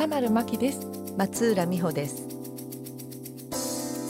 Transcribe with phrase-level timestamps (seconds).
[0.00, 0.80] 田丸真希です。
[1.18, 2.26] 松浦美穂です。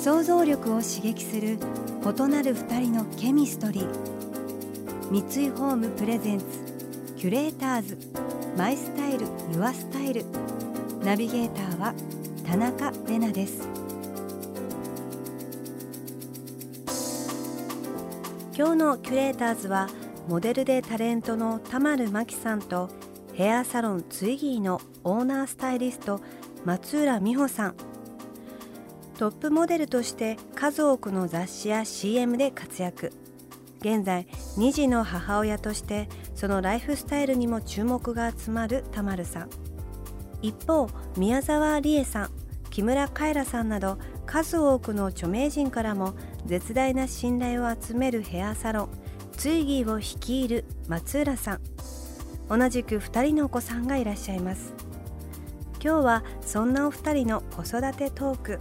[0.04, 3.90] 想像力を刺激する異なる二人のケミストリー。
[5.10, 6.44] 三井ホームプレゼンツ
[7.16, 7.98] キュレーターズ。
[8.56, 10.24] マイスタイルユアスタイル。
[11.02, 11.92] ナビゲーターは
[12.46, 13.68] 田中れなです。
[18.56, 19.88] 今日のキュレーターズは
[20.28, 22.88] モデルでタレントの田丸真紀さんと
[23.40, 26.20] ヘアサロンツイギーのオーナースタイリスト
[26.66, 27.74] 松浦美穂さん。
[29.16, 33.14] トップモデルとして数多くの雑誌や CM で活躍。
[33.80, 34.26] 現在
[34.58, 39.50] 2児の母親としてそのライフスタイルにも注目が集まる田丸さん。
[40.42, 42.30] 一方宮沢りえさん
[42.68, 46.12] 木村カエラさんなど数多くの著名人からも
[46.44, 48.90] 絶大な信頼を集めるヘアサロン
[49.32, 51.69] ツイギーを率いる松浦さん。
[52.50, 54.74] 同じく2人のお子さんがいらっしゃいます。
[55.82, 58.58] 今日はそんなお二人の子育てトーク。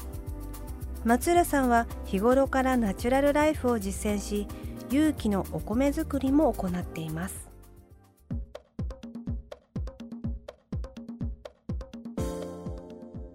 [1.04, 4.48] 松浦さんは日頃からナチュラルライフを実践し
[4.92, 7.50] 有機のお米作りも行っています。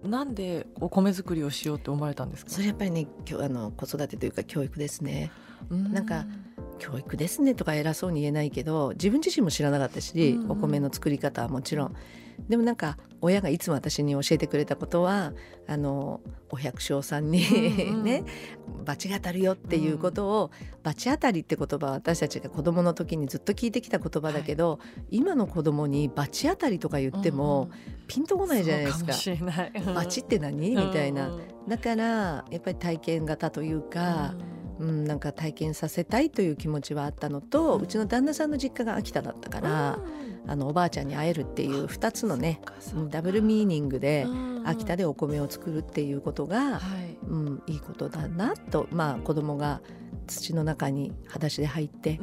[0.03, 2.51] なんでお米作りをしようって思われたんですか？
[2.51, 5.31] それやっぱりね今日あの子育てというか教育ですね。
[5.69, 6.25] なんか
[6.79, 11.95] 教育ですねとか偉そうに言えないけど自分自身も知らなかったし、お米の作り方はもちろん。
[12.49, 15.33] でもなんか親がいつも私に教えてくれたことは
[15.67, 17.39] あのお百姓さんに
[18.03, 18.23] ね
[18.83, 20.51] 罰が当たるよっていうことを、
[20.83, 27.69] 罰当たりって言葉は私たちが子供の時にずっと聞いてきた言葉だけど、はい、今の子供に罰当たりとか言っても、
[28.07, 29.13] ピンとこないじゃないですか。
[29.13, 30.71] か罰って何？
[30.71, 31.35] みたいな。
[31.67, 32.05] だから
[32.51, 34.35] やっぱり体験型というか。
[34.37, 39.99] うん、なんか体験させたいという気持ちはあったのと、うちの旦那さんの実家が秋田だったから、
[40.47, 42.61] あのおばあちゃんに会えるっていう2つのね
[43.09, 44.27] ダブルミーニングで
[44.63, 46.81] 秋田でお米を作るっていうことが、
[47.27, 49.81] うん、いいことだなと、まあ、子供が
[50.27, 52.19] 土の中に裸足で入って、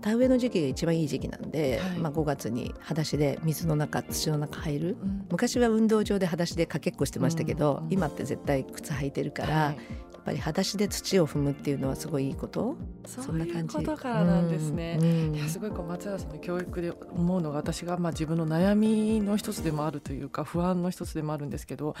[0.00, 9.78] 田植えの時期が一番いい時期なんで、はい、まあ、5月に裸足で水の中土の中入る、うん、昔は運動場で裸足でかけっこしてましたけど、うん、今って絶対靴履いてるから、はい、
[10.24, 12.76] ぱり裸足で土を踏むっていうのはすごいいいこと？
[13.06, 13.76] そんな感じ？
[13.76, 21.94] ことからなんですね、うん、いやすごいこう松原さんの教育で思うのが私がまあ自分の悩みの一つでもあるというか不安の一つでもあるんですけど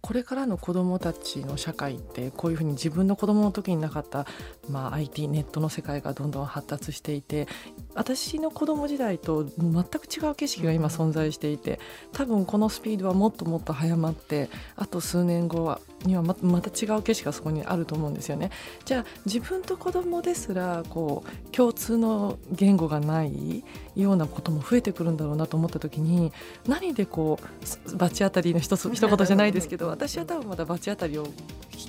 [0.00, 4.26] これからの子どもたちの社会ってこういうふうに自分の子どもの時になかった、
[4.68, 7.48] まあ、IT ネットの世界がどんどん発達していて
[7.94, 11.80] 私の子ども時代と全く違う景色が今存在していて
[12.12, 18.50] 多分このスピードはもっともっと早まってあと数年後はにはままた違う景色がそこにあると思うんですよね。
[18.84, 23.64] じゃあ自分と子供ですらこう共通の言語がない
[23.96, 26.32] ようなことも増えてくるんだろうなと思った時に
[26.66, 31.26] 何でこう罰当たりの一つ 一言じゃないですけど私は多分まだ罰当たりを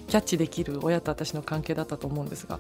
[0.08, 2.60] キャッチできる親と私の関係だったと思うんですが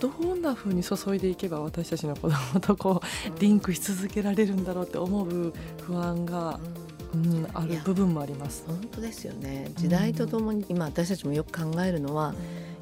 [0.00, 5.52] どんなふうに注いでいけば私たちの子供とこうリンクし続けられるんだろうって思う
[5.82, 6.60] 不安が。
[6.62, 6.85] うん、
[7.54, 8.64] ある部分もあります。
[8.66, 9.70] 本当ですよね。
[9.76, 12.34] 時代とともに、今私たちもよく考えるのは、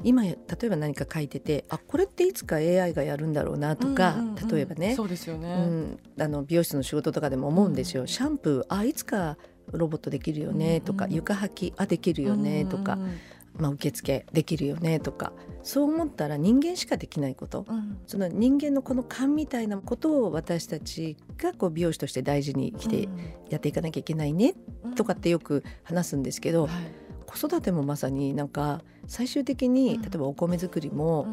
[0.03, 4.95] 今例えば何か書いててあこれっていつか AI がやるんだろうなとか、うんうんうん、例えばね。
[4.95, 9.37] そうですよね、うん、あの美容室の仕事とかでも思うんですよ、うん、シャンプーあいつか
[9.71, 13.19] ロボットできるよねとか、うんうん、床履きあできるよねとか、うんうん
[13.57, 15.31] まあ、受付できるよねとか
[15.63, 23.09] そう思ったら人間しかできないこと、うん、その人間のこの勘みたいなことを私たちがこう美容師として大事に来て
[23.49, 24.55] やっていかなきゃいけないね
[24.95, 26.83] とかってよく話すんですけど、うんはい、
[27.25, 31.27] 子育てもまさになんか最終的に例えばお米作りも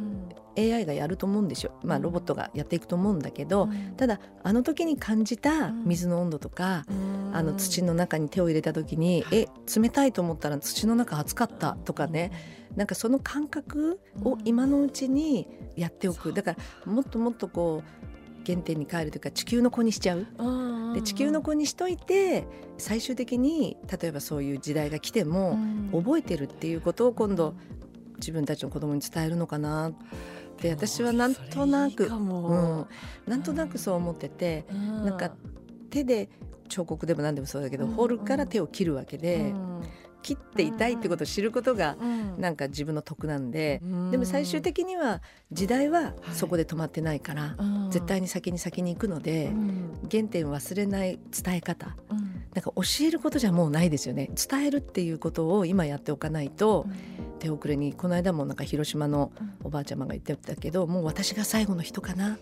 [0.57, 6.85] AI がやると思うんですよ、まあ、ロボットがやっていくと思うんだけど、ただあの時に感じた水の温度とか、
[7.33, 12.31] あの土の中に手を入れた時に、え冷たいと思ったら土の中熱かったとかね。
[12.77, 15.47] なんかその感覚を今のうちに
[15.77, 16.33] やっておく。
[16.33, 18.02] だからもっともっとこう
[18.47, 20.27] 原点に帰るというか地球の子にしちゃう。
[20.95, 22.45] で地球の子にしといて
[22.79, 25.59] 最終的に例えばそういう時代が来ても
[25.93, 27.55] 覚えてるっていうことを今度
[28.17, 29.91] 自分たちの子供に伝えるのかな。
[29.91, 29.95] っ
[30.63, 32.87] て私はなんとなくうん、
[33.27, 35.33] なんとなくそう思ってて、ん、なんか
[35.91, 36.29] 手で
[36.69, 39.53] 彫刻でも何でもそうだけど、彫るから手を切るわけで、
[40.23, 41.97] 切っていたいってことを知ることが
[42.39, 45.21] なんか自分の得なんで、でも最終的には
[45.51, 47.57] 時代はそこで止まってないから、
[47.91, 49.53] 絶対に先に先に行くので、
[50.11, 51.97] 原点忘れない伝え方、
[52.55, 54.31] なんか教えることじゃもうないですよね。
[54.51, 56.87] 伝えるっていうことを今やっておかないと、
[57.39, 59.33] 手遅れにこの間もなんか広島の
[59.65, 62.39] おばあちゃまが言ってたけど、もう私が最後の人かな。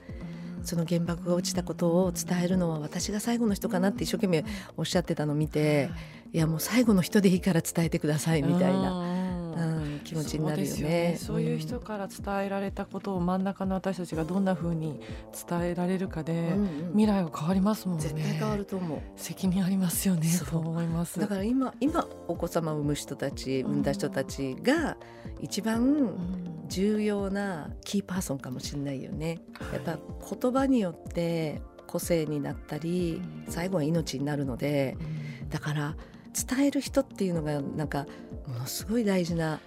[0.63, 4.45] その原爆が落ちたことを伝えるのは私が最後の人かなって一生懸命
[4.77, 5.91] おっしゃってたのを見て
[6.33, 9.21] いやもう最後の人でいいから伝えてくださいみたいな。
[10.05, 11.17] 気持ちになるよね。
[11.21, 15.01] そういう人から伝えられたことを真ん中の私たちがどんなふうに
[15.49, 16.55] 伝えられるかで、
[16.93, 18.05] 未来は変わりますもんね。
[18.05, 19.01] 絶対変わると思う。
[19.17, 20.27] 責任ありますよね。
[20.27, 20.61] そう。
[20.61, 21.21] 思います。
[21.21, 24.97] だから今今お子様を産む人たち産んだ人たちが
[25.41, 26.11] 一番
[26.69, 29.41] 重要なキーパーソンかもしれないよね。
[29.73, 29.99] やっぱ
[30.41, 34.97] 言葉によって個性になったり最後は命になるので
[35.51, 35.97] だから
[36.33, 38.07] 伝える人っていうのがなんか
[38.47, 39.61] ものすごい大事な、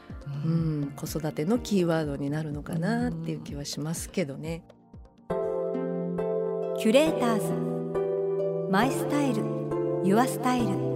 [0.45, 4.63] うん、子育てのキーワードになるのかなっていう気はしますけどね。
[6.79, 9.43] キュレーターズマイスタイル
[10.03, 10.93] ユアスタイル。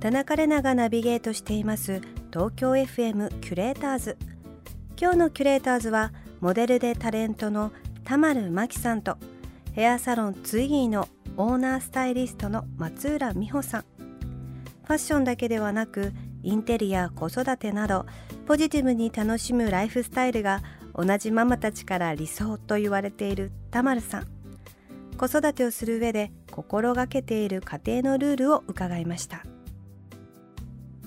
[0.00, 2.00] 田中れながナビゲートしています
[2.32, 4.18] 東京 FM キュレーターズ。
[5.00, 7.72] 今日のキュレーターズはモデルでタレントの
[8.04, 9.16] 田丸真紀さんと
[9.72, 13.82] ヘアサロンツイギーのオーナースタイリストの松浦美穂さん。
[13.82, 18.06] ファッションだけではなくインテリア子育てなど
[18.46, 20.62] ポジティブに楽しむライフスタイルが
[20.94, 24.26] 同じママたちから理想と言われている田丸さん。
[25.18, 29.44] 子育てをする上で心がけている家庭のルールを伺いました。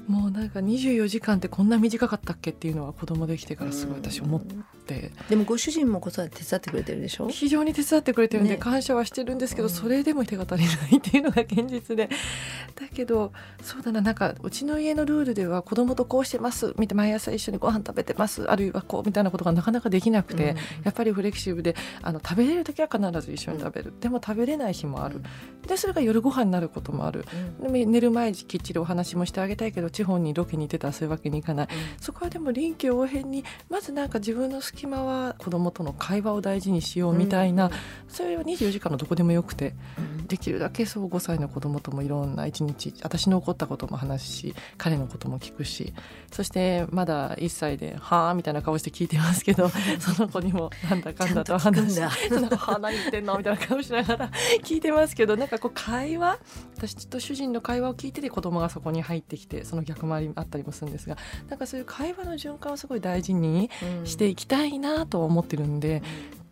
[0.08, 4.42] もうなんか24時間ってこんな短かったっけっていうのは子供できてからすごい私思っ
[4.90, 5.12] て。
[5.30, 7.28] でもご主人も子育て手伝ってくれてるでしょ？
[7.30, 12.10] 非常に手伝ってくれてるんで感謝はしてるんですけど、ね、それでも手が足りないっていうのが現実で。
[12.76, 13.32] だけど
[13.62, 25.22] そうだななんかうちの家のルールでは子供とこうしてます見て毎朝一緒にご飯食べてますあるいはこうみたいなことがなかなかできなくて、うん、やっぱりフレキシブルであの食べれる時は必ず一緒に食べる、うん、でも食べれない日もある、
[25.68, 27.26] でそれが夜ご飯になることもある、
[27.62, 37.72] でも寝る前きっちりお話もしてあげたいけど地方にロケに行ってたらそういうわけにいかない、うん、そこはでも臨機応変にまずなんか自分の隙間は子供との会話を大事にしようみたいな、うん、
[38.08, 45.94] それは24時間のどこでもよくて、うん、できるだけそう5歳の子供ともいろんな一日私の起こったことも話すし彼のことも聞くし
[46.32, 52.02] そしてまだ1歳で「はあ」みたいな顔して聞いてますけど その子にもなんだかんだと話して
[52.56, 54.32] 「はあ何言ってんの?」みたいな顔しながら
[54.64, 56.38] 聞いてますけどなんかこう会話
[56.78, 61.18] 私と主人の会話を聞いてて子供がそこに入ってきてその逆回りあったりもするんですが
[61.50, 63.70] なんかそういう会話の循環をすごい大事に
[64.06, 66.02] していきたいなと思ってるんで、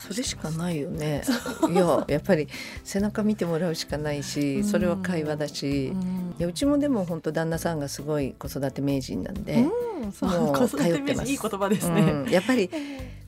[0.08, 1.22] それしかないよね。
[1.70, 2.48] いややっぱり
[2.84, 11.32] 背中見てもらうしかないし、それは会話だし、うん、いやうちもでも本当旦那さんがすごい子育て名人なんで、うん、もう頼ってます。
[11.32, 12.02] いい言葉ですね。
[12.02, 12.70] うん、やっぱり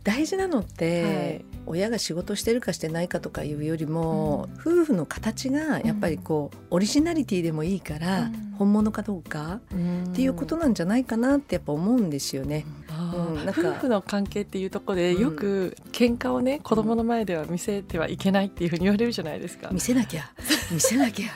[0.04, 12.66] 大事なのって、はい、親が仕事してるかしてないかとかいうよりも、うん、夫婦の形がやっぱりこう、オリジナリティでもいいから、本物かどうかっていうことなんじゃないかなってやっぱ思うんですよね。
[13.14, 19.70] うん、なんか夫婦の関係っていうところでよく喧嘩をね子供の前では見せてはいけないっていうふうに言われるじゃないですか。
[19.72, 20.30] 見せなきゃ
[20.72, 21.28] 見せなきゃ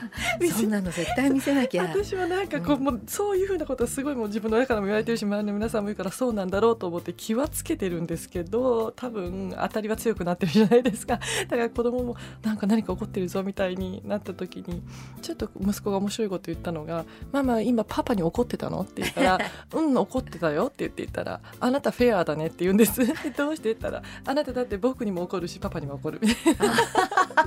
[0.52, 1.84] そんなの絶対見せなきゃ。
[1.84, 11.20] 私はなんかこう、うん、もうそういうふうなことすごいもう自分の中でも言われてるし周りの皆さんも言うからそうなんだろうと思って気はつけてるんですけど多分当たりは強くなってるじゃないですか。
[11.48, 14.82] だから子供もなんか何か起こってるぞみたいになった時に
[15.22, 19.40] ちょっと息子が面白いこと言ったのが「ママ今パパに怒ってたの?」って言ったら
[19.74, 23.02] 「うん怒ってたよ」って言って言ったら「あなたフェアだねって言うんです
[23.38, 26.22] どうして言ったらあなただって僕にも怒るしパパにも怒る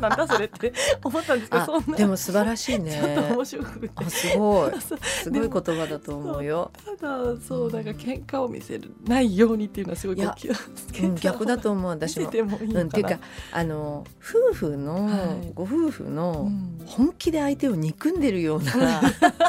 [0.01, 2.93] なんだそれって思ったんですけどでも素晴らしいね。
[2.93, 4.11] ちょっと面白くて。
[4.11, 4.73] すごい。
[5.23, 6.71] すごい言葉だと思うよ。
[6.99, 11.91] ただそうなんか喧嘩を見せるないようにっていうのはすごい気をつけ、うん、逆だと思う。
[11.91, 12.27] 私も。
[12.27, 13.19] もいいうん、っていうか
[13.53, 16.51] あの夫婦の、はい、ご夫婦の
[16.87, 19.03] 本気で相手を憎んでるような、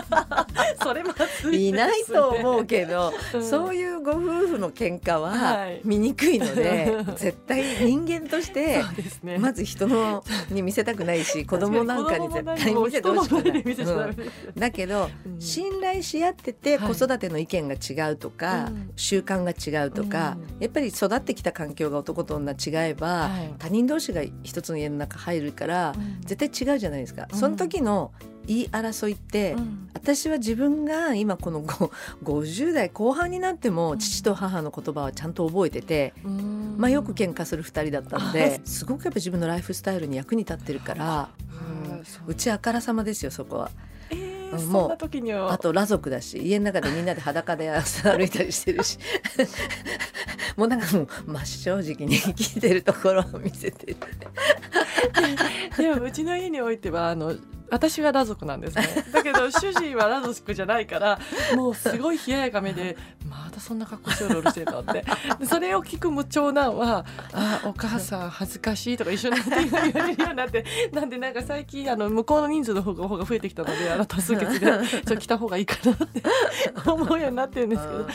[0.82, 6.40] それまずい、ね、いないと思うけど、うん、そういうご夫婦の喧嘩は醜い。
[6.40, 8.84] ので、はい、絶対人間として
[9.40, 13.62] まず人のに見せたくないし子供なんかに絶対見せてほしくない。
[13.62, 22.56] うん、だけど、うん、信頼し合ってて子育ての意見が違うとか、はい、習慣が違うとか、やっぱり育ってきた環境が男と女違
[22.90, 27.28] えば、他人同士が一つの家の中入るから、絶対違うじゃないですか。
[27.34, 28.12] その時の
[28.48, 31.64] 言い争いって、うん、私は自分が今この
[32.24, 41.30] 50代後半になっても父と母の言葉はちゃんと覚えてて、うん、まあ、よく喧嘩する2人だったのですごくやっぱ自分のライフスタイルに役に立ってるから、
[41.86, 42.36] うん、う。
[42.36, 43.72] ちあからさまですよそこは。
[44.72, 48.98] もうあと裸族だし家の中でみんなで裸で歩いたりしてるし。
[50.56, 53.98] もうなんかもう真正直に生きてるところを見せてる。
[55.78, 57.36] でもうちの家においてはあの
[57.70, 58.88] 私は裸族なんですね。
[59.12, 61.20] だけど主人は裸族じゃないから
[61.56, 62.98] もうすごい冷ややかめで
[63.28, 65.04] またそんな格好してるしてるのって。
[65.46, 74.68] それを聞く長男は「あお母さん恥ずかしい」とか一緒に言われるようになってなんでなんか最近あの向こうの人数の方が方が増えてきたのであの多数決で
[75.06, 76.24] ちょ来た方がいいかなって
[76.86, 78.08] 思うようになってるんですけど。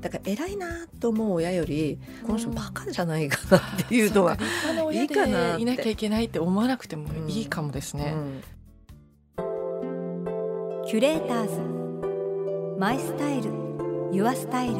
[0.00, 4.36] だから偉いなと思う親よりこの人バカじゃないかなっていうのが
[4.92, 8.14] いいかないなきゃいけないって思わなくてもいいかもですね。
[8.16, 8.42] うん
[10.90, 12.76] キュレーターズ。
[12.76, 13.52] マイスタイル。
[14.10, 14.74] ユアスタイル。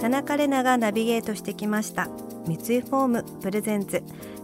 [0.00, 2.08] 田中れながナビゲートしてきました。
[2.46, 4.02] 三井ホーム presents。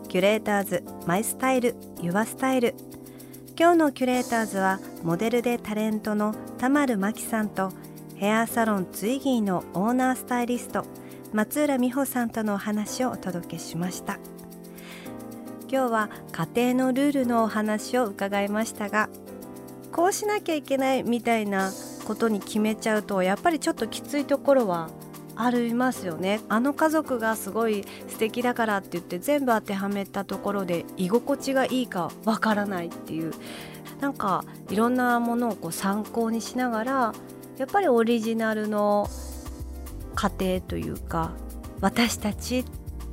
[0.09, 0.85] キュレーターズ。
[1.07, 2.75] My style。Your style。
[3.59, 7.73] 今日のキュレーターズはモデルでタレントの田丸麻紀さんと
[8.19, 10.85] ヘアサロンツイギーのオーナースタイリスト
[11.33, 14.19] 松浦美穂さんとのお話をお届けしました。
[15.71, 19.09] 今日は家庭のルールのお話を伺いましたが
[19.93, 21.71] こうしなきゃいけないみたいな
[22.07, 24.91] ことに決めちゃうとやっぱりちょっときついところは
[25.37, 26.41] ありますよね。
[26.49, 33.33] あの家族がすごい素敵だからって言って全部当てはめたところで居心地がいいかわからないっていう
[34.01, 37.13] なんかいろんなものをこう参考にしながら
[37.59, 39.09] やっぱりオリジナルの
[40.15, 41.33] 家庭というか
[41.81, 42.65] 私たち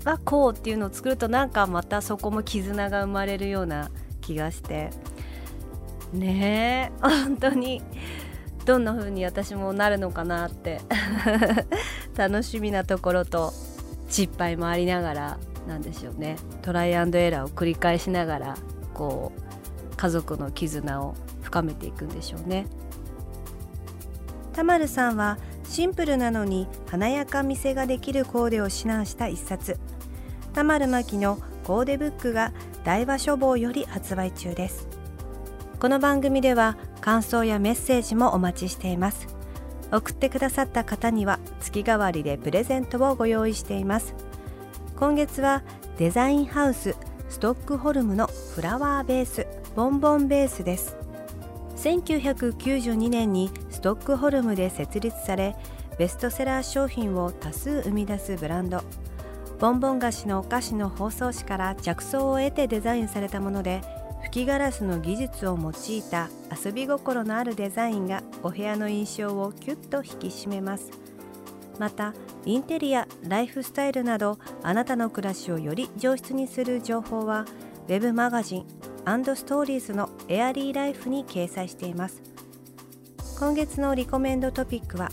[0.03, 3.89] はこうっていうのを作るとなんかまたそこも絆が生まれるような
[4.21, 4.91] 気がして。
[6.13, 7.81] ねえ本当に。
[8.65, 10.81] どんな風に私もなるのかなって。
[12.15, 13.51] 楽しみなところと
[14.07, 15.37] 失敗もありながら
[15.67, 16.37] なんでしょうね。
[16.61, 18.57] トライアンドエラーを繰り返しながら
[18.93, 22.67] こう家族の絆を深めていくんでしょうね。
[24.55, 29.77] 田丸さんはシンプルなのに華やか見せができるコーデを指南した一冊。
[30.53, 32.53] 田丸真紀のコーデブックが
[32.85, 34.87] 大和書房より発売中です。
[35.77, 39.27] この番組では感想やメッセージもお待ちしています。
[39.91, 44.15] 送ってくださった方には月替わりでプレゼントをご用意しています。
[44.95, 45.63] 今月は
[45.97, 46.95] デザインハウス
[47.27, 50.95] ストックホルムのフラワーベースボンボンベースです。
[51.85, 55.55] 1992年にストックホルムで設立され
[55.99, 58.81] ベストセラー商品を多数生み出すブランド。
[59.59, 63.81] ボンボン菓子のお菓子の包装紙から着想を得てデザインされたもので
[64.23, 66.29] 吹きガラスの技術を用いた
[66.65, 70.89] 遊び心のあるデザインがお部屋の印象をキュッと引き締めます。
[71.77, 72.15] また
[72.45, 77.45] インテリアライフスタイルなどあなたの暮らしをより上質にする情報は
[77.87, 78.84] web マガジン
[79.35, 82.21] ストーリーズのエアリーライフに掲載しています。
[83.39, 85.09] 今月のリコメンドトピックは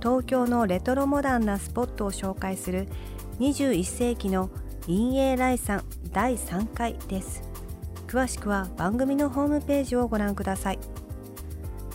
[0.00, 2.88] 東京のレトロモダンなスポットを紹介する
[3.38, 4.50] 21世紀の
[4.86, 7.42] 陰影来産第3回です。
[8.08, 10.78] 詳しくは番組のホームページをご覧ください。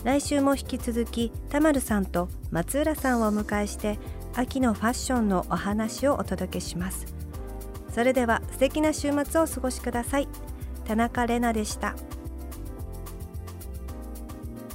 [0.04, 3.98] 来週も引き続き田丸さんと松浦さんをお迎えして
[4.34, 7.06] 秋のファッションのお話をお届けします。
[7.90, 10.28] それでは素敵な週末をお過ごしください。
[10.88, 11.94] 田中れなでした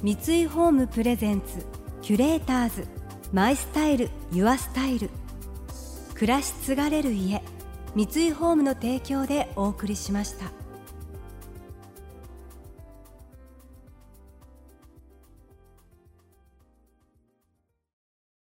[0.00, 1.66] 三井ホームプレゼンツ
[2.02, 2.86] キュレーターズ
[3.32, 5.10] マイスタイルユアスタイル
[6.14, 7.42] 暮らし継がれる家
[7.96, 10.63] 三井ホームの提供でお送りしました。